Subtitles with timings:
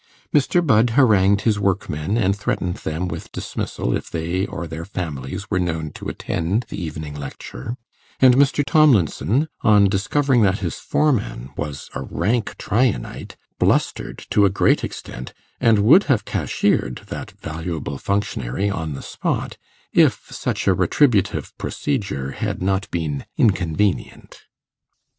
[0.33, 0.65] Mr.
[0.65, 5.59] Budd harangued his workmen, and threatened them with dismissal if they or their families were
[5.59, 7.77] known to attend the evening lecture;
[8.19, 8.63] and Mr.
[8.65, 15.35] Tomlinson, on discovering that his foreman was a rank Tryanite, blustered to a great extent,
[15.59, 19.55] and would have cashiered that valuable functionary on the spot,
[19.93, 24.45] if such a retributive procedure had not been inconvenient.